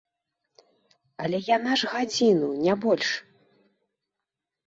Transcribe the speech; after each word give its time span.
Але 1.23 1.39
яна 1.57 1.73
ж 1.81 1.91
гадзіну, 1.93 2.49
не 2.67 2.73
больш. 2.85 3.09